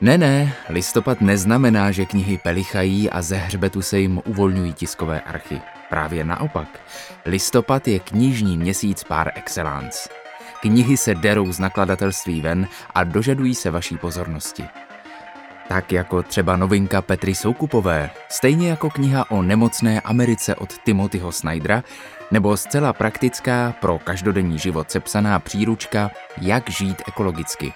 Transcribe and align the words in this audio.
Ne, 0.00 0.18
ne, 0.18 0.54
listopad 0.68 1.20
neznamená, 1.20 1.90
že 1.90 2.06
knihy 2.06 2.38
pelichají 2.38 3.10
a 3.10 3.22
ze 3.22 3.36
hřbetu 3.36 3.82
se 3.82 3.98
jim 3.98 4.20
uvolňují 4.24 4.72
tiskové 4.72 5.20
archy. 5.20 5.60
Právě 5.90 6.24
naopak. 6.24 6.80
Listopad 7.26 7.88
je 7.88 7.98
knižní 7.98 8.58
měsíc 8.58 9.04
par 9.04 9.32
excellence. 9.34 10.08
Knihy 10.60 10.96
se 10.96 11.14
derou 11.14 11.52
z 11.52 11.58
nakladatelství 11.58 12.40
ven 12.40 12.68
a 12.94 13.04
dožadují 13.04 13.54
se 13.54 13.70
vaší 13.70 13.96
pozornosti. 13.96 14.64
Tak 15.68 15.92
jako 15.92 16.22
třeba 16.22 16.56
novinka 16.56 17.02
Petry 17.02 17.34
Soukupové, 17.34 18.10
stejně 18.28 18.70
jako 18.70 18.90
kniha 18.90 19.30
o 19.30 19.42
nemocné 19.42 20.00
Americe 20.00 20.54
od 20.54 20.78
Timothyho 20.78 21.32
Snydera, 21.32 21.84
nebo 22.30 22.56
zcela 22.56 22.92
praktická 22.92 23.74
pro 23.80 23.98
každodenní 23.98 24.58
život 24.58 24.90
sepsaná 24.90 25.38
příručka 25.38 26.10
Jak 26.40 26.70
žít 26.70 27.02
ekologicky. 27.08 27.72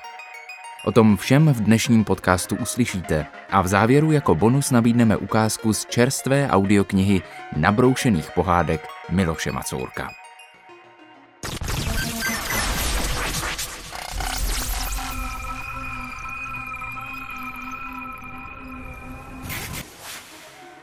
O 0.84 0.92
tom 0.92 1.16
všem 1.16 1.48
v 1.48 1.60
dnešním 1.60 2.04
podcastu 2.04 2.56
uslyšíte 2.56 3.26
a 3.50 3.62
v 3.62 3.66
závěru 3.66 4.12
jako 4.12 4.34
bonus 4.34 4.70
nabídneme 4.70 5.16
ukázku 5.16 5.72
z 5.72 5.86
čerstvé 5.86 6.48
audioknihy 6.50 7.22
Nabroušených 7.56 8.30
pohádek 8.30 8.86
Miloše 9.10 9.52
Macourka. 9.52 10.10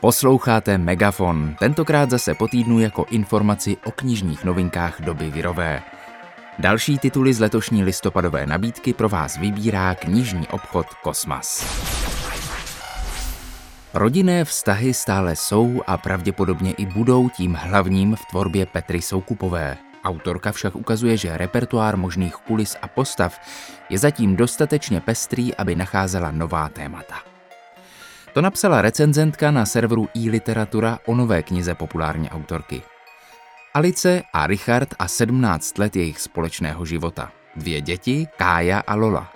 Posloucháte 0.00 0.78
Megafon, 0.78 1.54
tentokrát 1.58 2.10
zase 2.10 2.34
po 2.34 2.48
týdnu 2.48 2.80
jako 2.80 3.06
informaci 3.10 3.76
o 3.84 3.90
knižních 3.90 4.44
novinkách 4.44 5.00
doby 5.00 5.30
virové. 5.30 5.82
Další 6.60 6.98
tituly 6.98 7.34
z 7.34 7.40
letošní 7.40 7.84
listopadové 7.84 8.46
nabídky 8.46 8.92
pro 8.92 9.08
vás 9.08 9.36
vybírá 9.36 9.94
knižní 9.94 10.48
obchod 10.48 10.86
Kosmas. 10.94 11.64
Rodinné 13.94 14.44
vztahy 14.44 14.94
stále 14.94 15.36
jsou 15.36 15.82
a 15.86 15.96
pravděpodobně 15.96 16.72
i 16.72 16.86
budou 16.86 17.28
tím 17.28 17.54
hlavním 17.54 18.16
v 18.16 18.24
tvorbě 18.30 18.66
Petry 18.66 19.02
Soukupové. 19.02 19.76
Autorka 20.04 20.52
však 20.52 20.76
ukazuje, 20.76 21.16
že 21.16 21.38
repertoár 21.38 21.96
možných 21.96 22.34
kulis 22.36 22.76
a 22.82 22.88
postav 22.88 23.40
je 23.90 23.98
zatím 23.98 24.36
dostatečně 24.36 25.00
pestrý, 25.00 25.54
aby 25.54 25.74
nacházela 25.74 26.30
nová 26.30 26.68
témata. 26.68 27.14
To 28.32 28.40
napsala 28.40 28.82
recenzentka 28.82 29.50
na 29.50 29.66
serveru 29.66 30.08
e-literatura 30.16 30.98
o 31.06 31.14
nové 31.14 31.42
knize 31.42 31.74
populární 31.74 32.30
autorky. 32.30 32.82
Alice 33.74 34.22
a 34.32 34.46
Richard 34.46 34.94
a 34.98 35.08
17 35.08 35.78
let 35.78 35.96
jejich 35.96 36.20
společného 36.20 36.84
života. 36.84 37.32
Dvě 37.56 37.80
děti, 37.80 38.26
Kája 38.36 38.80
a 38.86 38.94
Lola. 38.94 39.32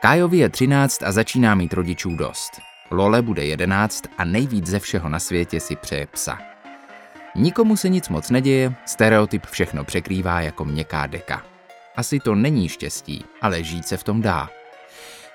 Kájovi 0.00 0.38
je 0.38 0.48
13 0.48 1.02
a 1.02 1.12
začíná 1.12 1.54
mít 1.54 1.72
rodičů 1.72 2.16
dost. 2.16 2.50
Lole 2.90 3.22
bude 3.22 3.44
11 3.44 4.04
a 4.18 4.24
nejvíc 4.24 4.66
ze 4.66 4.78
všeho 4.78 5.08
na 5.08 5.18
světě 5.18 5.60
si 5.60 5.76
přeje 5.76 6.06
psa. 6.06 6.38
Nikomu 7.34 7.76
se 7.76 7.88
nic 7.88 8.08
moc 8.08 8.30
neděje, 8.30 8.74
stereotyp 8.86 9.46
všechno 9.46 9.84
překrývá 9.84 10.40
jako 10.40 10.64
měkká 10.64 11.06
deka. 11.06 11.42
Asi 11.96 12.20
to 12.20 12.34
není 12.34 12.68
štěstí, 12.68 13.24
ale 13.42 13.62
žít 13.62 13.88
se 13.88 13.96
v 13.96 14.04
tom 14.04 14.22
dá. 14.22 14.50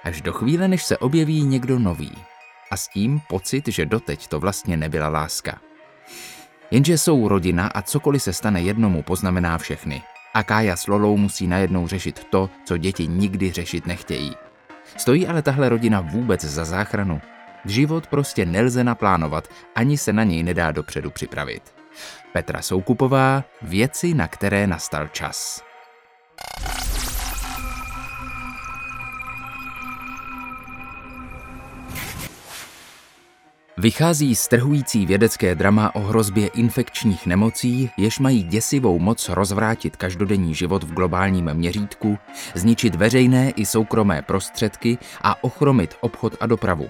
Až 0.03 0.21
do 0.21 0.33
chvíle, 0.33 0.67
než 0.67 0.83
se 0.83 0.97
objeví 0.97 1.43
někdo 1.43 1.79
nový. 1.79 2.11
A 2.71 2.77
s 2.77 2.87
tím 2.87 3.21
pocit, 3.29 3.67
že 3.67 3.85
doteď 3.85 4.27
to 4.27 4.39
vlastně 4.39 4.77
nebyla 4.77 5.09
láska. 5.09 5.59
Jenže 6.73 6.97
jsou 6.97 7.27
rodina 7.27 7.67
a 7.67 7.81
cokoliv 7.81 8.23
se 8.23 8.33
stane 8.33 8.61
jednomu, 8.61 9.03
poznamená 9.03 9.57
všechny. 9.57 10.01
A 10.33 10.43
Kája 10.43 10.75
s 10.75 10.87
Lolou 10.87 11.17
musí 11.17 11.47
najednou 11.47 11.87
řešit 11.87 12.27
to, 12.29 12.49
co 12.65 12.77
děti 12.77 13.07
nikdy 13.07 13.51
řešit 13.51 13.87
nechtějí. 13.87 14.31
Stojí 14.97 15.27
ale 15.27 15.41
tahle 15.41 15.69
rodina 15.69 16.01
vůbec 16.01 16.43
za 16.43 16.65
záchranu? 16.65 17.21
Život 17.65 18.07
prostě 18.07 18.45
nelze 18.45 18.83
naplánovat, 18.83 19.47
ani 19.75 19.97
se 19.97 20.13
na 20.13 20.23
něj 20.23 20.43
nedá 20.43 20.71
dopředu 20.71 21.11
připravit. 21.11 21.63
Petra 22.31 22.61
Soukupová, 22.61 23.43
věci, 23.61 24.13
na 24.13 24.27
které 24.27 24.67
nastal 24.67 25.07
čas. 25.07 25.63
Vychází 33.83 34.35
strhující 34.35 35.05
vědecké 35.05 35.55
drama 35.55 35.95
o 35.95 35.99
hrozbě 35.99 36.47
infekčních 36.47 37.25
nemocí, 37.25 37.89
jež 37.97 38.19
mají 38.19 38.43
děsivou 38.43 38.99
moc 38.99 39.29
rozvrátit 39.29 39.95
každodenní 39.95 40.55
život 40.55 40.83
v 40.83 40.93
globálním 40.93 41.49
měřítku, 41.53 42.17
zničit 42.55 42.95
veřejné 42.95 43.49
i 43.49 43.65
soukromé 43.65 44.21
prostředky 44.21 44.97
a 45.21 45.43
ochromit 45.43 45.95
obchod 46.01 46.35
a 46.39 46.45
dopravu. 46.45 46.87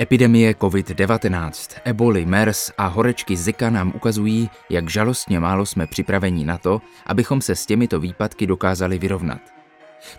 Epidemie 0.00 0.52
COVID-19, 0.52 1.80
eboli, 1.84 2.26
MERS 2.26 2.72
a 2.78 2.86
horečky 2.86 3.36
Zika 3.36 3.70
nám 3.70 3.92
ukazují, 3.94 4.50
jak 4.70 4.90
žalostně 4.90 5.40
málo 5.40 5.66
jsme 5.66 5.86
připraveni 5.86 6.44
na 6.44 6.58
to, 6.58 6.82
abychom 7.06 7.40
se 7.40 7.56
s 7.56 7.66
těmito 7.66 8.00
výpadky 8.00 8.46
dokázali 8.46 8.98
vyrovnat. 8.98 9.53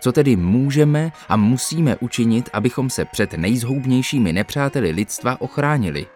Co 0.00 0.12
tedy 0.12 0.36
můžeme 0.36 1.12
a 1.28 1.36
musíme 1.36 1.96
učinit, 1.96 2.50
abychom 2.52 2.90
se 2.90 3.04
před 3.04 3.32
nejzhoubnějšími 3.32 4.32
nepřáteli 4.32 4.90
lidstva 4.90 5.40
ochránili? 5.40 6.06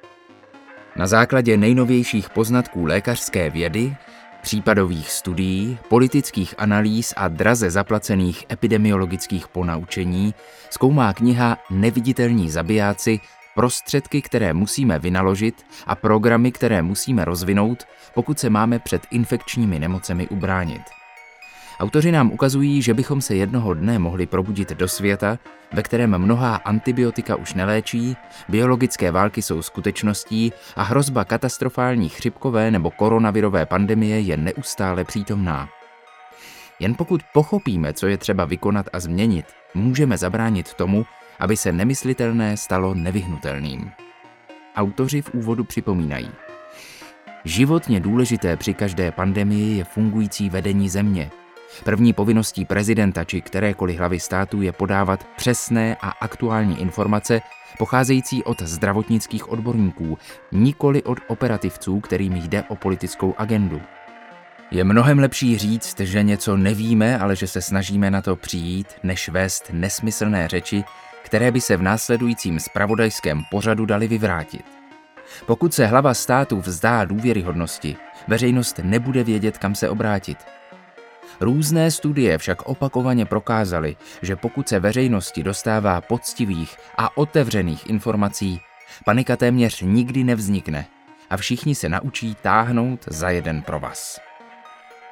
Na 0.96 1.06
základě 1.06 1.56
nejnovějších 1.56 2.30
poznatků 2.30 2.84
lékařské 2.84 3.50
vědy, 3.50 3.96
případových 4.42 5.10
studií, 5.10 5.78
politických 5.88 6.54
analýz 6.58 7.14
a 7.16 7.28
draze 7.28 7.70
zaplacených 7.70 8.44
epidemiologických 8.52 9.48
ponaučení 9.48 10.34
zkoumá 10.70 11.12
kniha 11.12 11.58
Neviditelní 11.70 12.50
zabijáci 12.50 13.20
prostředky, 13.54 14.22
které 14.22 14.52
musíme 14.52 14.98
vynaložit 14.98 15.66
a 15.86 15.94
programy, 15.94 16.52
které 16.52 16.82
musíme 16.82 17.24
rozvinout, 17.24 17.84
pokud 18.14 18.38
se 18.38 18.50
máme 18.50 18.78
před 18.78 19.06
infekčními 19.10 19.78
nemocemi 19.78 20.28
ubránit. 20.28 20.82
Autoři 21.80 22.12
nám 22.12 22.32
ukazují, 22.32 22.82
že 22.82 22.94
bychom 22.94 23.20
se 23.20 23.34
jednoho 23.34 23.74
dne 23.74 23.98
mohli 23.98 24.26
probudit 24.26 24.72
do 24.72 24.88
světa, 24.88 25.38
ve 25.72 25.82
kterém 25.82 26.18
mnohá 26.18 26.56
antibiotika 26.56 27.36
už 27.36 27.54
neléčí, 27.54 28.16
biologické 28.48 29.10
války 29.10 29.42
jsou 29.42 29.62
skutečností 29.62 30.52
a 30.76 30.82
hrozba 30.82 31.24
katastrofální 31.24 32.08
chřipkové 32.08 32.70
nebo 32.70 32.90
koronavirové 32.90 33.66
pandemie 33.66 34.20
je 34.20 34.36
neustále 34.36 35.04
přítomná. 35.04 35.68
Jen 36.80 36.94
pokud 36.94 37.20
pochopíme, 37.34 37.92
co 37.92 38.06
je 38.06 38.18
třeba 38.18 38.44
vykonat 38.44 38.86
a 38.92 39.00
změnit, 39.00 39.46
můžeme 39.74 40.18
zabránit 40.18 40.74
tomu, 40.74 41.06
aby 41.38 41.56
se 41.56 41.72
nemyslitelné 41.72 42.56
stalo 42.56 42.94
nevyhnutelným. 42.94 43.90
Autoři 44.76 45.22
v 45.22 45.34
úvodu 45.34 45.64
připomínají. 45.64 46.30
Životně 47.44 48.00
důležité 48.00 48.56
při 48.56 48.74
každé 48.74 49.12
pandemii 49.12 49.78
je 49.78 49.84
fungující 49.84 50.50
vedení 50.50 50.88
země, 50.88 51.30
První 51.84 52.12
povinností 52.12 52.64
prezidenta 52.64 53.24
či 53.24 53.40
kterékoliv 53.40 53.98
hlavy 53.98 54.20
státu 54.20 54.62
je 54.62 54.72
podávat 54.72 55.26
přesné 55.36 55.96
a 56.00 56.10
aktuální 56.10 56.80
informace 56.80 57.40
pocházející 57.78 58.44
od 58.44 58.62
zdravotnických 58.62 59.48
odborníků, 59.48 60.18
nikoli 60.52 61.02
od 61.02 61.18
operativců, 61.28 62.00
kterým 62.00 62.36
jde 62.36 62.62
o 62.62 62.76
politickou 62.76 63.34
agendu. 63.38 63.82
Je 64.70 64.84
mnohem 64.84 65.18
lepší 65.18 65.58
říct, 65.58 66.00
že 66.00 66.22
něco 66.22 66.56
nevíme, 66.56 67.18
ale 67.18 67.36
že 67.36 67.46
se 67.46 67.62
snažíme 67.62 68.10
na 68.10 68.22
to 68.22 68.36
přijít, 68.36 68.86
než 69.02 69.28
vést 69.28 69.70
nesmyslné 69.72 70.48
řeči, 70.48 70.84
které 71.22 71.50
by 71.50 71.60
se 71.60 71.76
v 71.76 71.82
následujícím 71.82 72.60
spravodajském 72.60 73.42
pořadu 73.50 73.86
dali 73.86 74.08
vyvrátit. 74.08 74.64
Pokud 75.46 75.74
se 75.74 75.86
hlava 75.86 76.14
státu 76.14 76.60
vzdá 76.60 77.04
důvěryhodnosti, 77.04 77.96
veřejnost 78.28 78.80
nebude 78.82 79.24
vědět, 79.24 79.58
kam 79.58 79.74
se 79.74 79.88
obrátit– 79.88 80.38
Různé 81.40 81.90
studie 81.90 82.38
však 82.38 82.62
opakovaně 82.62 83.24
prokázaly, 83.26 83.96
že 84.22 84.36
pokud 84.36 84.68
se 84.68 84.80
veřejnosti 84.80 85.42
dostává 85.42 86.00
poctivých 86.00 86.76
a 86.98 87.16
otevřených 87.16 87.90
informací, 87.90 88.60
panika 89.04 89.36
téměř 89.36 89.80
nikdy 89.82 90.24
nevznikne 90.24 90.86
a 91.30 91.36
všichni 91.36 91.74
se 91.74 91.88
naučí 91.88 92.34
táhnout 92.42 93.04
za 93.06 93.30
jeden 93.30 93.62
provaz. 93.62 94.20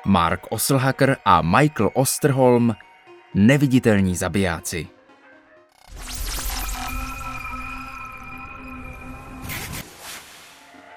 Mark 0.06 0.40
Oslhacker 0.50 1.16
a 1.24 1.42
Michael 1.42 1.90
Osterholm 1.94 2.74
Neviditelní 3.34 4.16
zabijáci 4.16 4.97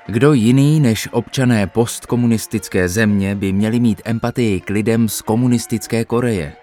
Kdo 0.08 0.34
jiný 0.34 0.80
než 0.80 1.10
občané 1.12 1.68
postkomunistické 1.68 2.90
země 2.90 3.36
by 3.36 3.54
měli 3.54 3.80
mít 3.80 4.02
empatii 4.06 4.62
k 4.62 4.70
lidem 4.70 5.10
z 5.10 5.22
komunistické 5.22 6.06
Koreje? 6.06 6.54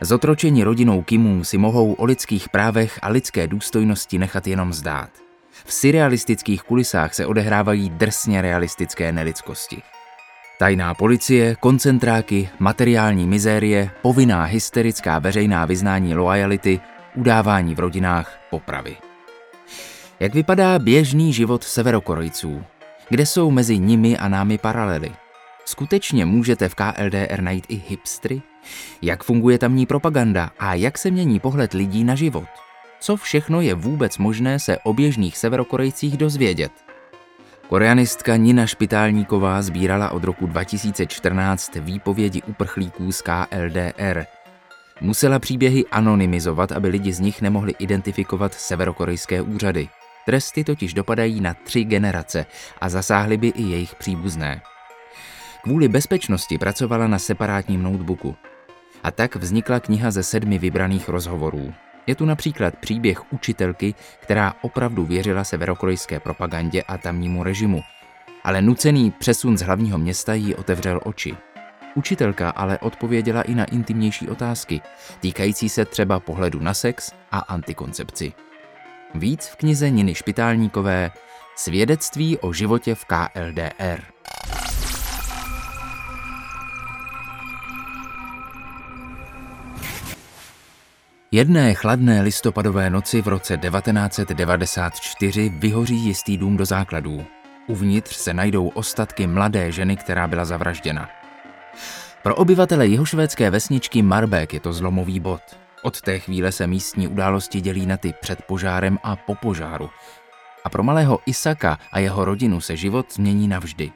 Zotročení 0.00 0.64
rodinou 0.64 1.02
Kimů 1.02 1.44
si 1.44 1.58
mohou 1.58 1.92
o 1.92 2.04
lidských 2.04 2.48
právech 2.48 2.98
a 3.02 3.08
lidské 3.08 3.46
důstojnosti 3.46 4.18
nechat 4.18 4.46
jenom 4.46 4.72
zdát. 4.72 5.10
V 5.64 5.72
surrealistických 5.72 6.62
kulisách 6.62 7.14
se 7.14 7.26
odehrávají 7.26 7.90
drsně 7.90 8.42
realistické 8.42 9.12
nelidskosti. 9.12 9.82
Tajná 10.58 10.94
policie, 10.94 11.56
koncentráky, 11.60 12.48
materiální 12.58 13.26
mizérie, 13.26 13.90
povinná 14.02 14.44
hysterická 14.44 15.18
veřejná 15.18 15.64
vyznání 15.64 16.14
loajality, 16.14 16.80
udávání 17.14 17.74
v 17.74 17.80
rodinách, 17.80 18.38
popravy. 18.50 19.09
Jak 20.20 20.34
vypadá 20.34 20.78
běžný 20.78 21.32
život 21.32 21.64
severokorejců? 21.64 22.64
Kde 23.08 23.26
jsou 23.26 23.50
mezi 23.50 23.78
nimi 23.78 24.18
a 24.18 24.28
námi 24.28 24.58
paralely? 24.58 25.12
Skutečně 25.64 26.24
můžete 26.24 26.68
v 26.68 26.74
KLDR 26.74 27.40
najít 27.40 27.66
i 27.68 27.82
hipstry? 27.88 28.42
Jak 29.02 29.24
funguje 29.24 29.58
tamní 29.58 29.86
propaganda 29.86 30.50
a 30.58 30.74
jak 30.74 30.98
se 30.98 31.10
mění 31.10 31.40
pohled 31.40 31.72
lidí 31.72 32.04
na 32.04 32.14
život? 32.14 32.44
Co 33.00 33.16
všechno 33.16 33.60
je 33.60 33.74
vůbec 33.74 34.18
možné 34.18 34.58
se 34.58 34.78
o 34.78 34.92
běžných 34.92 35.38
severokorejcích 35.38 36.16
dozvědět? 36.16 36.72
Koreanistka 37.68 38.36
Nina 38.36 38.66
Špitálníková 38.66 39.62
sbírala 39.62 40.10
od 40.10 40.24
roku 40.24 40.46
2014 40.46 41.74
výpovědi 41.74 42.42
uprchlíků 42.42 43.12
z 43.12 43.22
KLDR. 43.22 44.24
Musela 45.00 45.38
příběhy 45.38 45.84
anonymizovat, 45.86 46.72
aby 46.72 46.88
lidi 46.88 47.12
z 47.12 47.20
nich 47.20 47.42
nemohli 47.42 47.74
identifikovat 47.78 48.54
severokorejské 48.54 49.42
úřady. 49.42 49.88
Tresty 50.26 50.64
totiž 50.64 50.94
dopadají 50.94 51.40
na 51.40 51.54
tři 51.54 51.84
generace 51.84 52.46
a 52.80 52.88
zasáhly 52.88 53.36
by 53.36 53.48
i 53.48 53.62
jejich 53.62 53.94
příbuzné. 53.94 54.62
Kvůli 55.62 55.88
bezpečnosti 55.88 56.58
pracovala 56.58 57.06
na 57.06 57.18
separátním 57.18 57.82
notebooku. 57.82 58.36
A 59.02 59.10
tak 59.10 59.36
vznikla 59.36 59.80
kniha 59.80 60.10
ze 60.10 60.22
sedmi 60.22 60.58
vybraných 60.58 61.08
rozhovorů. 61.08 61.74
Je 62.06 62.14
tu 62.14 62.24
například 62.24 62.76
příběh 62.76 63.32
učitelky, 63.32 63.94
která 64.20 64.54
opravdu 64.62 65.04
věřila 65.04 65.44
severokorejské 65.44 66.20
propagandě 66.20 66.82
a 66.82 66.98
tamnímu 66.98 67.42
režimu, 67.42 67.82
ale 68.44 68.62
nucený 68.62 69.10
přesun 69.10 69.58
z 69.58 69.62
hlavního 69.62 69.98
města 69.98 70.34
jí 70.34 70.54
otevřel 70.54 71.00
oči. 71.04 71.36
Učitelka 71.94 72.50
ale 72.50 72.78
odpověděla 72.78 73.42
i 73.42 73.54
na 73.54 73.64
intimnější 73.64 74.28
otázky, 74.28 74.80
týkající 75.20 75.68
se 75.68 75.84
třeba 75.84 76.20
pohledu 76.20 76.60
na 76.60 76.74
sex 76.74 77.12
a 77.30 77.38
antikoncepci. 77.38 78.32
Víc 79.14 79.46
v 79.46 79.56
knize 79.56 79.90
Niny 79.90 80.14
Špitálníkové 80.14 81.10
Svědectví 81.56 82.38
o 82.38 82.52
životě 82.52 82.94
v 82.94 83.04
KLDR. 83.04 84.02
Jedné 91.32 91.74
chladné 91.74 92.22
listopadové 92.22 92.90
noci 92.90 93.22
v 93.22 93.28
roce 93.28 93.56
1994 93.56 95.48
vyhoří 95.48 95.96
jistý 95.96 96.36
dům 96.36 96.56
do 96.56 96.64
základů. 96.64 97.24
Uvnitř 97.66 98.16
se 98.16 98.34
najdou 98.34 98.68
ostatky 98.68 99.26
mladé 99.26 99.72
ženy, 99.72 99.96
která 99.96 100.26
byla 100.26 100.44
zavražděna. 100.44 101.08
Pro 102.22 102.34
obyvatele 102.34 102.86
jihošvédské 102.86 103.50
vesničky 103.50 104.02
Marbek 104.02 104.54
je 104.54 104.60
to 104.60 104.72
zlomový 104.72 105.20
bod. 105.20 105.42
Od 105.82 106.00
té 106.00 106.18
chvíle 106.18 106.52
se 106.52 106.66
místní 106.66 107.08
události 107.08 107.60
dělí 107.60 107.86
na 107.86 107.96
ty 107.96 108.14
před 108.20 108.42
požárem 108.42 108.98
a 109.02 109.16
po 109.16 109.34
požáru. 109.34 109.90
A 110.64 110.68
pro 110.68 110.82
malého 110.82 111.18
Isaka 111.26 111.78
a 111.92 111.98
jeho 111.98 112.24
rodinu 112.24 112.60
se 112.60 112.76
život 112.76 113.12
změní 113.12 113.48
navždy. 113.48 113.92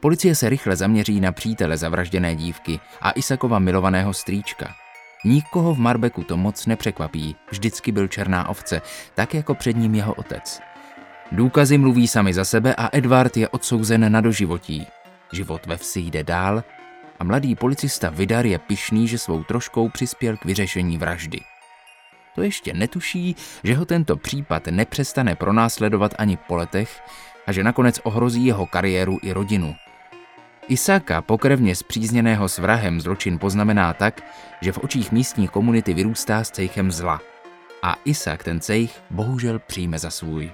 Policie 0.00 0.34
se 0.34 0.48
rychle 0.48 0.76
zaměří 0.76 1.20
na 1.20 1.32
přítele 1.32 1.76
zavražděné 1.76 2.36
dívky 2.36 2.80
a 3.00 3.10
Isakova 3.10 3.58
milovaného 3.58 4.14
strýčka– 4.14 4.74
Nikoho 5.24 5.74
v 5.74 5.78
Marbeku 5.78 6.22
to 6.22 6.36
moc 6.36 6.66
nepřekvapí, 6.66 7.36
vždycky 7.50 7.92
byl 7.92 8.08
černá 8.08 8.48
ovce, 8.48 8.82
tak 9.14 9.34
jako 9.34 9.54
před 9.54 9.76
ním 9.76 9.94
jeho 9.94 10.14
otec. 10.14 10.60
Důkazy 11.32 11.78
mluví 11.78 12.08
sami 12.08 12.34
za 12.34 12.44
sebe 12.44 12.74
a 12.74 12.96
Edward 12.96 13.36
je 13.36 13.48
odsouzen 13.48 14.12
na 14.12 14.20
doživotí. 14.20 14.86
Život 15.32 15.66
ve 15.66 15.76
vsi 15.76 16.00
jde 16.00 16.24
dál 16.24 16.64
a 17.22 17.24
mladý 17.24 17.54
policista 17.54 18.10
Vidar 18.10 18.46
je 18.46 18.58
pišný, 18.58 19.08
že 19.08 19.18
svou 19.18 19.44
troškou 19.44 19.88
přispěl 19.88 20.36
k 20.36 20.44
vyřešení 20.44 20.98
vraždy. 20.98 21.40
To 22.34 22.42
ještě 22.42 22.74
netuší, 22.74 23.36
že 23.64 23.74
ho 23.74 23.84
tento 23.84 24.16
případ 24.16 24.66
nepřestane 24.66 25.34
pronásledovat 25.34 26.14
ani 26.18 26.36
po 26.36 26.56
letech 26.56 27.00
a 27.46 27.52
že 27.52 27.64
nakonec 27.64 28.00
ohrozí 28.02 28.46
jeho 28.46 28.66
kariéru 28.66 29.18
i 29.22 29.32
rodinu– 29.32 29.74
Isaka, 30.68 31.22
pokrevně 31.22 31.76
zpřízněného 31.76 32.48
s 32.48 32.58
vrahem, 32.58 33.00
zločin 33.00 33.38
poznamená 33.38 33.92
tak, 33.92 34.22
že 34.60 34.72
v 34.72 34.78
očích 34.78 35.12
místní 35.12 35.48
komunity 35.48 35.94
vyrůstá 35.94 36.44
s 36.44 36.50
cejchem 36.50 36.90
zla. 36.92 37.20
A 37.82 37.96
Isak 38.04 38.44
ten 38.44 38.60
cejch 38.60 39.02
bohužel 39.10 39.58
přijme 39.58 39.98
za 39.98 40.10
svůj. 40.10 40.52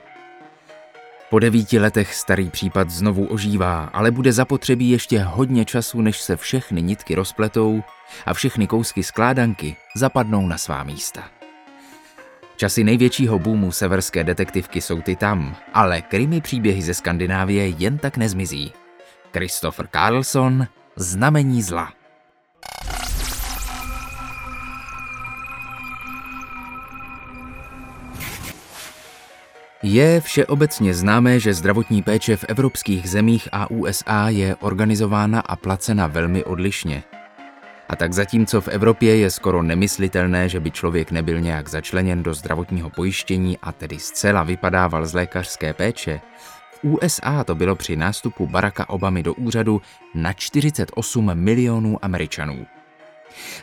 Po 1.30 1.38
devíti 1.38 1.78
letech 1.78 2.14
starý 2.14 2.50
případ 2.50 2.90
znovu 2.90 3.26
ožívá, 3.26 3.84
ale 3.92 4.10
bude 4.10 4.32
zapotřebí 4.32 4.90
ještě 4.90 5.22
hodně 5.22 5.64
času, 5.64 6.00
než 6.00 6.20
se 6.20 6.36
všechny 6.36 6.82
nitky 6.82 7.14
rozpletou 7.14 7.82
a 8.26 8.34
všechny 8.34 8.66
kousky 8.66 9.02
skládanky 9.02 9.76
zapadnou 9.96 10.46
na 10.46 10.58
svá 10.58 10.84
místa. 10.84 11.24
Časy 12.56 12.84
největšího 12.84 13.38
boomu 13.38 13.72
severské 13.72 14.24
detektivky 14.24 14.80
jsou 14.80 15.00
ty 15.00 15.16
tam, 15.16 15.56
ale 15.74 16.02
krimi 16.02 16.40
příběhy 16.40 16.82
ze 16.82 16.94
Skandinávie 16.94 17.68
jen 17.68 17.98
tak 17.98 18.16
nezmizí. 18.16 18.72
Christopher 19.32 19.88
Carlson 19.92 20.66
Znamení 20.96 21.62
zla. 21.62 21.97
Je 29.90 30.20
všeobecně 30.20 30.94
známé, 30.94 31.40
že 31.40 31.54
zdravotní 31.54 32.02
péče 32.02 32.36
v 32.36 32.44
evropských 32.48 33.10
zemích 33.10 33.48
a 33.52 33.70
USA 33.70 34.28
je 34.28 34.56
organizována 34.56 35.40
a 35.40 35.56
placena 35.56 36.06
velmi 36.06 36.44
odlišně. 36.44 37.02
A 37.88 37.96
tak 37.96 38.12
zatímco 38.12 38.60
v 38.60 38.68
Evropě 38.68 39.16
je 39.16 39.30
skoro 39.30 39.62
nemyslitelné, 39.62 40.48
že 40.48 40.60
by 40.60 40.70
člověk 40.70 41.10
nebyl 41.10 41.40
nějak 41.40 41.68
začleněn 41.68 42.22
do 42.22 42.34
zdravotního 42.34 42.90
pojištění 42.90 43.58
a 43.62 43.72
tedy 43.72 43.98
zcela 43.98 44.42
vypadával 44.42 45.06
z 45.06 45.14
lékařské 45.14 45.72
péče, 45.72 46.20
USA 46.82 47.44
to 47.44 47.54
bylo 47.54 47.76
při 47.76 47.96
nástupu 47.96 48.46
Baracka 48.46 48.88
Obamy 48.88 49.22
do 49.22 49.34
úřadu 49.34 49.82
na 50.14 50.32
48 50.32 51.34
milionů 51.34 52.04
Američanů. 52.04 52.66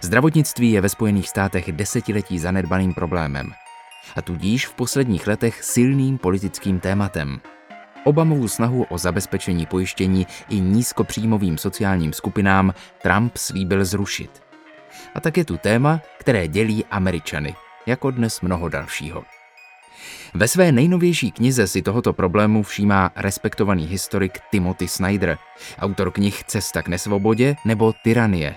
Zdravotnictví 0.01 0.71
je 0.71 0.81
ve 0.81 0.89
Spojených 0.89 1.29
státech 1.29 1.71
desetiletí 1.71 2.39
zanedbaným 2.39 2.93
problémem 2.93 3.53
a 4.15 4.21
tudíž 4.21 4.67
v 4.67 4.73
posledních 4.73 5.27
letech 5.27 5.63
silným 5.63 6.17
politickým 6.17 6.79
tématem. 6.79 7.39
Obamovu 8.03 8.47
snahu 8.47 8.83
o 8.83 8.97
zabezpečení 8.97 9.65
pojištění 9.65 10.27
i 10.49 10.59
nízkopříjmovým 10.59 11.57
sociálním 11.57 12.13
skupinám 12.13 12.73
Trump 13.01 13.37
slíbil 13.37 13.85
zrušit. 13.85 14.43
A 15.15 15.19
tak 15.19 15.37
je 15.37 15.45
tu 15.45 15.57
téma, 15.57 16.01
které 16.19 16.47
dělí 16.47 16.85
Američany, 16.91 17.55
jako 17.85 18.11
dnes 18.11 18.41
mnoho 18.41 18.69
dalšího. 18.69 19.23
Ve 20.33 20.47
své 20.47 20.71
nejnovější 20.71 21.31
knize 21.31 21.67
si 21.67 21.81
tohoto 21.81 22.13
problému 22.13 22.63
všímá 22.63 23.11
respektovaný 23.15 23.85
historik 23.85 24.39
Timothy 24.51 24.87
Snyder, 24.87 25.37
autor 25.79 26.11
knih 26.11 26.43
Cesta 26.43 26.81
k 26.81 26.87
nesvobodě 26.87 27.55
nebo 27.65 27.93
Tyranie. 28.03 28.55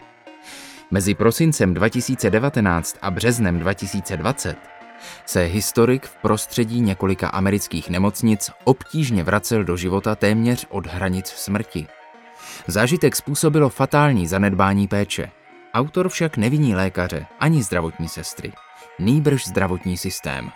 Mezi 0.90 1.14
prosincem 1.14 1.74
2019 1.74 2.98
a 3.02 3.10
březnem 3.10 3.58
2020 3.58 4.77
se 5.26 5.42
historik 5.42 6.06
v 6.06 6.16
prostředí 6.16 6.80
několika 6.80 7.28
amerických 7.28 7.90
nemocnic 7.90 8.50
obtížně 8.64 9.24
vracel 9.24 9.64
do 9.64 9.76
života 9.76 10.14
téměř 10.14 10.66
od 10.68 10.86
hranic 10.86 11.26
smrti. 11.28 11.86
Zážitek 12.66 13.16
způsobilo 13.16 13.68
fatální 13.68 14.26
zanedbání 14.26 14.88
péče. 14.88 15.30
Autor 15.74 16.08
však 16.08 16.36
neviní 16.36 16.74
lékaře 16.74 17.26
ani 17.40 17.62
zdravotní 17.62 18.08
sestry, 18.08 18.52
nýbrž 18.98 19.46
zdravotní 19.46 19.96
systém. 19.96 20.50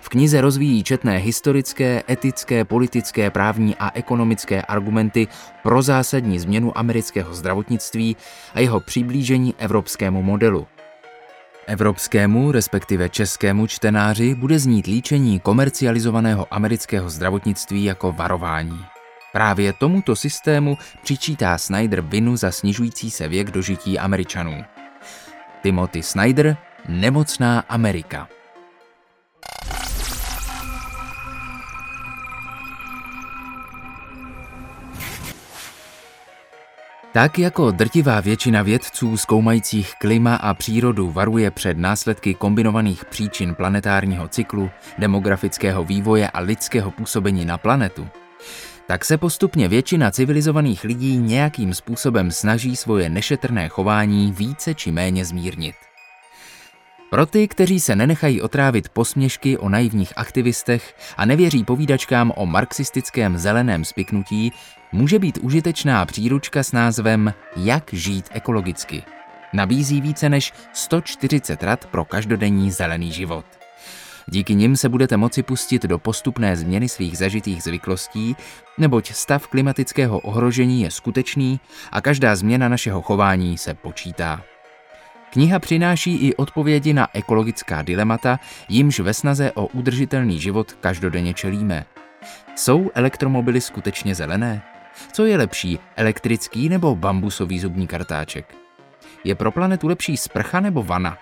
V 0.00 0.08
knize 0.08 0.40
rozvíjí 0.40 0.82
četné 0.82 1.16
historické, 1.16 2.02
etické, 2.10 2.64
politické, 2.64 3.30
právní 3.30 3.76
a 3.76 3.90
ekonomické 3.94 4.62
argumenty 4.62 5.28
pro 5.62 5.82
zásadní 5.82 6.38
změnu 6.38 6.78
amerického 6.78 7.34
zdravotnictví 7.34 8.16
a 8.54 8.60
jeho 8.60 8.80
přiblížení 8.80 9.54
evropskému 9.58 10.22
modelu. 10.22 10.66
Evropskému, 11.66 12.52
respektive 12.52 13.08
českému 13.08 13.66
čtenáři 13.66 14.34
bude 14.34 14.58
znít 14.58 14.86
líčení 14.86 15.40
komercializovaného 15.40 16.46
amerického 16.50 17.10
zdravotnictví 17.10 17.84
jako 17.84 18.12
varování. 18.12 18.84
Právě 19.32 19.72
tomuto 19.72 20.16
systému 20.16 20.78
přičítá 21.02 21.58
Snyder 21.58 22.00
vinu 22.00 22.36
za 22.36 22.50
snižující 22.50 23.10
se 23.10 23.28
věk 23.28 23.50
dožití 23.50 23.98
Američanů. 23.98 24.64
Timothy 25.62 26.02
Snyder, 26.02 26.56
Nemocná 26.88 27.60
Amerika. 27.60 28.28
Tak 37.16 37.38
jako 37.38 37.70
drtivá 37.70 38.20
většina 38.20 38.62
vědců 38.62 39.16
zkoumajících 39.16 39.94
klima 40.00 40.34
a 40.34 40.54
přírodu 40.54 41.10
varuje 41.10 41.50
před 41.50 41.78
následky 41.78 42.34
kombinovaných 42.34 43.04
příčin 43.04 43.54
planetárního 43.54 44.28
cyklu, 44.28 44.70
demografického 44.98 45.84
vývoje 45.84 46.28
a 46.30 46.40
lidského 46.40 46.90
působení 46.90 47.44
na 47.44 47.58
planetu, 47.58 48.08
tak 48.86 49.04
se 49.04 49.18
postupně 49.18 49.68
většina 49.68 50.10
civilizovaných 50.10 50.84
lidí 50.84 51.16
nějakým 51.16 51.74
způsobem 51.74 52.30
snaží 52.30 52.76
svoje 52.76 53.08
nešetrné 53.08 53.68
chování 53.68 54.32
více 54.32 54.74
či 54.74 54.92
méně 54.92 55.24
zmírnit. 55.24 55.74
Pro 57.10 57.26
ty, 57.26 57.48
kteří 57.48 57.80
se 57.80 57.96
nenechají 57.96 58.42
otrávit 58.42 58.88
posměšky 58.88 59.58
o 59.58 59.68
naivních 59.68 60.12
aktivistech 60.16 60.94
a 61.16 61.24
nevěří 61.24 61.64
povídačkám 61.64 62.32
o 62.36 62.46
marxistickém 62.46 63.38
zeleném 63.38 63.84
spiknutí, 63.84 64.52
může 64.92 65.18
být 65.18 65.38
užitečná 65.38 66.04
příručka 66.04 66.62
s 66.62 66.72
názvem 66.72 67.34
Jak 67.56 67.84
žít 67.92 68.28
ekologicky. 68.32 69.02
Nabízí 69.52 70.00
více 70.00 70.28
než 70.28 70.52
140 70.72 71.62
rad 71.62 71.86
pro 71.86 72.04
každodenní 72.04 72.70
zelený 72.70 73.12
život. 73.12 73.44
Díky 74.28 74.54
nim 74.54 74.76
se 74.76 74.88
budete 74.88 75.16
moci 75.16 75.42
pustit 75.42 75.82
do 75.82 75.98
postupné 75.98 76.56
změny 76.56 76.88
svých 76.88 77.18
zažitých 77.18 77.62
zvyklostí, 77.62 78.36
neboť 78.78 79.12
stav 79.12 79.46
klimatického 79.46 80.18
ohrožení 80.18 80.82
je 80.82 80.90
skutečný 80.90 81.60
a 81.92 82.00
každá 82.00 82.36
změna 82.36 82.68
našeho 82.68 83.02
chování 83.02 83.58
se 83.58 83.74
počítá. 83.74 84.42
Kniha 85.30 85.58
přináší 85.58 86.16
i 86.16 86.34
odpovědi 86.34 86.92
na 86.92 87.08
ekologická 87.12 87.82
dilemata, 87.82 88.40
jimž 88.68 89.00
ve 89.00 89.14
snaze 89.14 89.52
o 89.52 89.66
udržitelný 89.66 90.40
život 90.40 90.72
každodenně 90.72 91.34
čelíme. 91.34 91.84
Jsou 92.56 92.90
elektromobily 92.94 93.60
skutečně 93.60 94.14
zelené? 94.14 94.75
Co 95.12 95.24
je 95.24 95.36
lepší, 95.36 95.78
elektrický 95.96 96.68
nebo 96.68 96.96
bambusový 96.96 97.58
zubní 97.58 97.86
kartáček? 97.86 98.54
Je 99.24 99.34
pro 99.34 99.50
planetu 99.52 99.88
lepší 99.88 100.16
sprcha 100.16 100.60
nebo 100.60 100.82
vana? 100.82 101.18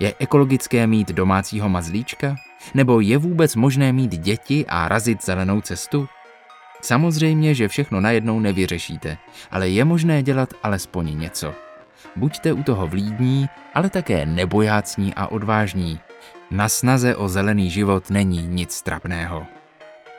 Je 0.00 0.14
ekologické 0.18 0.86
mít 0.86 1.12
domácího 1.12 1.68
mazlíčka? 1.68 2.36
Nebo 2.74 3.00
je 3.00 3.18
vůbec 3.18 3.56
možné 3.56 3.92
mít 3.92 4.10
děti 4.10 4.64
a 4.68 4.88
razit 4.88 5.24
zelenou 5.24 5.60
cestu? 5.60 6.08
Samozřejmě, 6.82 7.54
že 7.54 7.68
všechno 7.68 8.00
najednou 8.00 8.40
nevyřešíte, 8.40 9.18
ale 9.50 9.68
je 9.68 9.84
možné 9.84 10.22
dělat 10.22 10.54
alespoň 10.62 11.18
něco. 11.18 11.54
Buďte 12.16 12.52
u 12.52 12.62
toho 12.62 12.86
vlídní, 12.86 13.48
ale 13.74 13.90
také 13.90 14.26
nebojácní 14.26 15.14
a 15.14 15.26
odvážní. 15.26 16.00
Na 16.50 16.68
snaze 16.68 17.16
o 17.16 17.28
zelený 17.28 17.70
život 17.70 18.10
není 18.10 18.46
nic 18.46 18.82
trapného. 18.82 19.46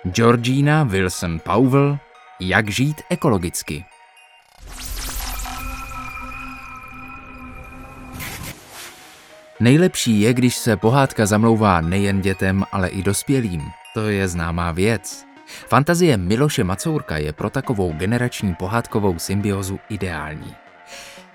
Georgina 0.05 0.83
Wilson 0.83 1.39
Powell 1.39 1.97
Jak 2.39 2.69
žít 2.69 3.01
ekologicky 3.09 3.85
Nejlepší 9.59 10.21
je, 10.21 10.33
když 10.33 10.55
se 10.55 10.77
pohádka 10.77 11.25
zamlouvá 11.25 11.81
nejen 11.81 12.21
dětem, 12.21 12.63
ale 12.71 12.87
i 12.87 13.03
dospělým. 13.03 13.61
To 13.93 14.09
je 14.09 14.27
známá 14.27 14.71
věc. 14.71 15.25
Fantazie 15.67 16.17
Miloše 16.17 16.63
Macourka 16.63 17.17
je 17.17 17.33
pro 17.33 17.49
takovou 17.49 17.93
generační 17.93 18.55
pohádkovou 18.55 19.19
symbiozu 19.19 19.79
ideální. 19.89 20.55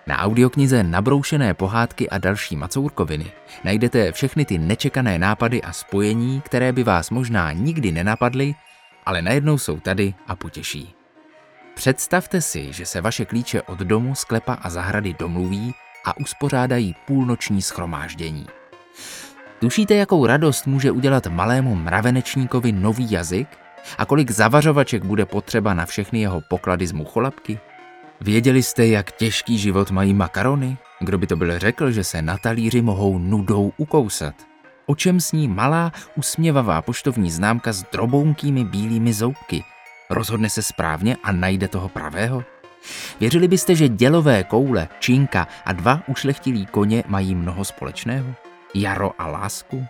Na 0.07 0.19
audioknize 0.19 0.83
Nabroušené 0.83 1.55
pohádky 1.55 2.11
a 2.11 2.19
další 2.19 2.57
macourkoviny 2.57 3.33
najdete 3.65 4.13
všechny 4.13 4.45
ty 4.45 4.59
nečekané 4.59 5.19
nápady 5.19 5.63
a 5.63 5.73
spojení, 5.73 6.41
které 6.41 6.73
by 6.73 6.83
vás 6.83 7.11
možná 7.11 7.53
nikdy 7.53 7.93
nenapadly, 7.93 8.55
ale 9.07 9.23
najednou 9.23 9.59
jsou 9.59 9.81
tady 9.81 10.15
a 10.27 10.37
potěší. 10.37 10.95
Představte 11.75 12.41
si, 12.41 12.73
že 12.73 12.87
se 12.87 13.01
vaše 13.01 13.25
klíče 13.25 13.63
od 13.63 13.79
domu, 13.79 14.15
sklepa 14.15 14.55
a 14.55 14.71
zahrady 14.71 15.15
domluví 15.19 15.75
a 16.05 16.17
uspořádají 16.17 16.95
půlnoční 17.07 17.63
schromáždění. 17.63 18.47
Tušíte, 19.61 19.95
jakou 19.95 20.27
radost 20.27 20.67
může 20.67 20.91
udělat 20.91 21.27
malému 21.27 21.75
mravenečníkovi 21.75 22.73
nový 22.73 23.11
jazyk? 23.11 23.49
A 23.99 24.07
kolik 24.07 24.31
zavařovaček 24.31 25.05
bude 25.05 25.27
potřeba 25.27 25.75
na 25.75 25.87
všechny 25.87 26.21
jeho 26.21 26.41
poklady 26.41 26.87
z 26.87 26.93
mucholapky? 26.93 27.59
Věděli 28.21 28.63
jste, 28.63 28.87
jak 28.87 29.13
těžký 29.13 29.59
život 29.59 29.91
mají 29.91 30.15
makarony? 30.15 30.79
Kdo 31.01 31.19
by 31.19 31.27
to 31.27 31.37
byl 31.37 31.59
řekl, 31.59 31.91
že 31.91 32.05
se 32.05 32.23
na 32.23 32.39
talíři 32.39 32.83
mohou 32.83 33.19
nudou 33.19 33.73
ukousat? 33.77 34.50
O 34.91 34.95
čem 34.95 35.21
sní 35.21 35.49
malá, 35.49 35.93
usměvavá 36.17 36.83
poštovní 36.83 37.31
známka 37.31 37.73
s 37.73 37.83
drobounkými 37.93 38.65
bílými 38.65 39.13
zoubky? 39.13 39.65
Rozhodne 40.11 40.51
se 40.51 40.63
správně 40.63 41.17
a 41.23 41.33
najde 41.33 41.69
toho 41.69 41.89
pravého? 41.89 42.45
Věřili 43.21 43.49
byste, 43.49 43.75
že 43.75 43.89
dělové 43.89 44.45
koule, 44.45 44.89
činka 45.01 45.49
a 45.65 45.73
dva 45.73 46.03
ušlechtilí 46.07 46.67
koně 46.67 47.05
mají 47.07 47.35
mnoho 47.35 47.65
společného? 47.65 48.35
Jaro 48.75 49.13
a 49.19 49.27
lásku? 49.27 49.87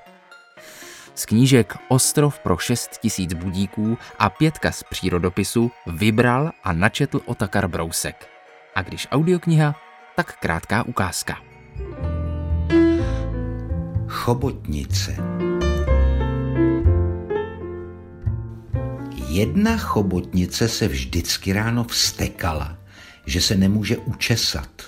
Z 1.14 1.26
knížek 1.26 1.76
Ostrov 1.88 2.38
pro 2.38 2.58
6 2.58 2.98
tisíc 2.98 3.32
budíků 3.32 3.98
a 4.18 4.30
pětka 4.30 4.72
z 4.72 4.82
přírodopisu 4.82 5.70
vybral 5.86 6.50
a 6.64 6.72
načetl 6.72 7.20
Otakar 7.24 7.68
Brousek. 7.68 8.28
A 8.74 8.82
když 8.82 9.08
audiokniha, 9.10 9.74
tak 10.16 10.38
krátká 10.40 10.82
ukázka. 10.82 11.49
Chobotnice 14.10 15.16
Jedna 19.28 19.76
chobotnice 19.78 20.68
se 20.68 20.88
vždycky 20.88 21.52
ráno 21.52 21.84
vstekala, 21.84 22.78
že 23.26 23.40
se 23.40 23.54
nemůže 23.54 23.96
učesat. 23.96 24.82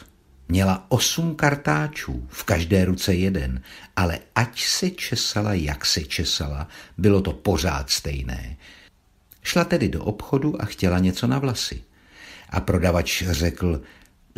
Měla 0.49 0.87
osm 0.89 1.35
kartáčů, 1.35 2.27
v 2.29 2.45
každé 2.45 2.85
ruce 2.85 3.15
jeden, 3.15 3.63
ale 3.97 4.19
ať 4.35 4.65
se 4.65 4.91
česala, 4.91 5.55
jak 5.55 5.87
se 5.87 6.01
česala, 6.01 6.69
bylo 6.99 7.21
to 7.21 7.33
pořád 7.33 7.91
stejné. 7.91 8.57
Šla 9.43 9.65
tedy 9.65 9.89
do 9.89 10.05
obchodu 10.05 10.63
a 10.63 10.65
chtěla 10.65 10.99
něco 10.99 11.27
na 11.27 11.39
vlasy. 11.39 11.83
A 12.51 12.61
prodavač 12.61 13.23
řekl, 13.27 13.83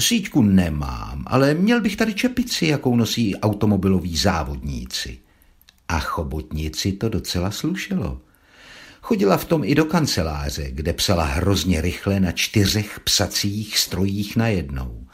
síťku 0.01 0.43
nemám, 0.43 1.25
ale 1.27 1.55
měl 1.55 1.81
bych 1.81 1.97
tady 1.97 2.15
čepici, 2.15 2.67
jakou 2.67 2.97
nosí 2.97 3.37
automobiloví 3.37 4.17
závodníci. 4.17 5.19
A 5.89 6.01
chobotnici 6.01 6.93
to 6.93 7.09
docela 7.09 7.51
slušelo. 7.51 8.21
Chodila 9.03 9.37
v 9.37 9.45
tom 9.45 9.65
i 9.65 9.75
do 9.75 9.85
kanceláře, 9.85 10.71
kde 10.71 10.93
psala 10.93 11.25
hrozně 11.25 11.81
rychle 11.81 12.21
na 12.21 12.33
čtyřech 12.33 13.01
psacích 13.01 13.79
strojích 13.79 14.37
najednou. 14.37 15.07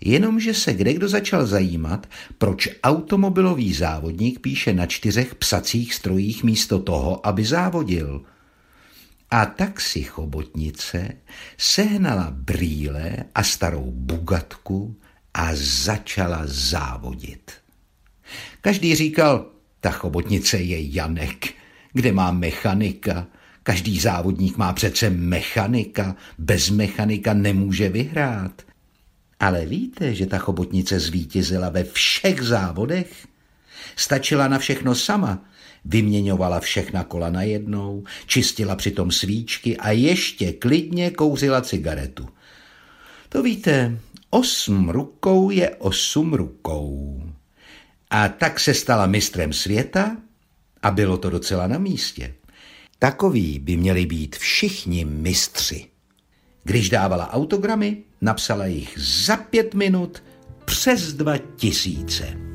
Jenomže 0.00 0.54
se 0.54 0.74
kdekdo 0.74 1.08
začal 1.08 1.46
zajímat, 1.46 2.06
proč 2.38 2.68
automobilový 2.82 3.74
závodník 3.74 4.40
píše 4.40 4.72
na 4.72 4.86
čtyřech 4.86 5.34
psacích 5.34 5.94
strojích 5.94 6.44
místo 6.44 6.78
toho, 6.78 7.26
aby 7.26 7.44
závodil. 7.44 8.22
A 9.30 9.46
tak 9.46 9.80
si 9.80 10.02
chobotnice 10.02 11.08
sehnala 11.58 12.30
brýle 12.30 13.16
a 13.34 13.42
starou 13.42 13.90
bugatku 13.90 14.96
a 15.34 15.50
začala 15.54 16.42
závodit. 16.44 17.50
Každý 18.60 18.94
říkal, 18.94 19.46
ta 19.80 19.90
chobotnice 19.90 20.58
je 20.58 20.94
Janek, 20.94 21.54
kde 21.92 22.12
má 22.12 22.30
mechanika. 22.30 23.26
Každý 23.62 24.00
závodník 24.00 24.56
má 24.56 24.72
přece 24.72 25.10
mechanika, 25.10 26.16
bez 26.38 26.70
mechanika 26.70 27.34
nemůže 27.34 27.88
vyhrát. 27.88 28.62
Ale 29.40 29.66
víte, 29.66 30.14
že 30.14 30.26
ta 30.26 30.38
chobotnice 30.38 31.00
zvítězila 31.00 31.68
ve 31.68 31.84
všech 31.84 32.42
závodech? 32.42 33.26
Stačila 33.96 34.48
na 34.48 34.58
všechno 34.58 34.94
sama, 34.94 35.44
vyměňovala 35.84 36.60
všechna 36.60 37.04
kola 37.04 37.30
najednou, 37.30 38.04
čistila 38.26 38.76
přitom 38.76 39.10
svíčky 39.10 39.76
a 39.76 39.90
ještě 39.90 40.52
klidně 40.52 41.10
kouřila 41.10 41.60
cigaretu. 41.60 42.28
To 43.28 43.42
víte, 43.42 43.98
osm 44.30 44.88
rukou 44.88 45.50
je 45.50 45.70
osm 45.70 46.34
rukou. 46.34 47.22
A 48.10 48.28
tak 48.28 48.60
se 48.60 48.74
stala 48.74 49.06
mistrem 49.06 49.52
světa 49.52 50.16
a 50.82 50.90
bylo 50.90 51.18
to 51.18 51.30
docela 51.30 51.66
na 51.66 51.78
místě. 51.78 52.34
Takoví 52.98 53.58
by 53.58 53.76
měli 53.76 54.06
být 54.06 54.36
všichni 54.36 55.04
mistři. 55.04 55.86
Když 56.64 56.90
dávala 56.90 57.32
autogramy, 57.32 58.02
napsala 58.20 58.66
jich 58.66 58.98
za 58.98 59.36
pět 59.36 59.74
minut 59.74 60.22
přes 60.64 61.12
dva 61.12 61.38
tisíce. 61.38 62.45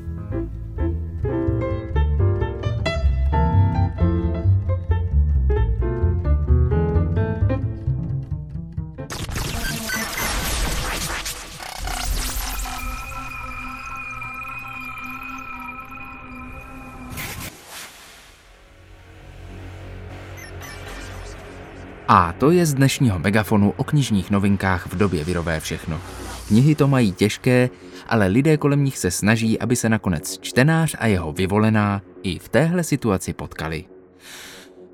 To 22.42 22.50
je 22.50 22.66
z 22.66 22.74
dnešního 22.74 23.18
megafonu 23.18 23.74
o 23.76 23.84
knižních 23.84 24.30
novinkách 24.30 24.86
v 24.86 24.96
době 24.96 25.24
virové 25.24 25.60
všechno. 25.60 26.00
Knihy 26.48 26.74
to 26.74 26.88
mají 26.88 27.12
těžké, 27.12 27.70
ale 28.08 28.26
lidé 28.26 28.56
kolem 28.56 28.84
nich 28.84 28.98
se 28.98 29.10
snaží, 29.10 29.58
aby 29.58 29.76
se 29.76 29.88
nakonec 29.88 30.38
čtenář 30.40 30.96
a 30.98 31.06
jeho 31.06 31.32
vyvolená 31.32 32.02
i 32.22 32.38
v 32.38 32.48
téhle 32.48 32.84
situaci 32.84 33.32
potkali. 33.32 33.84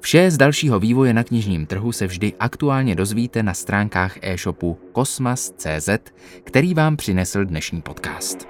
Vše 0.00 0.30
z 0.30 0.36
dalšího 0.36 0.80
vývoje 0.80 1.12
na 1.12 1.24
knižním 1.24 1.66
trhu 1.66 1.92
se 1.92 2.06
vždy 2.06 2.32
aktuálně 2.40 2.94
dozvíte 2.94 3.42
na 3.42 3.54
stránkách 3.54 4.18
e-shopu 4.22 4.78
kosmas.cz, 4.92 5.88
který 6.44 6.74
vám 6.74 6.96
přinesl 6.96 7.44
dnešní 7.44 7.82
podcast. 7.82 8.48